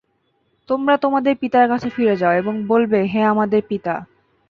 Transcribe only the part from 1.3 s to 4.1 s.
পিতার কাছে ফিরে যাও এবং বলবে, হে আমাদের পিতা!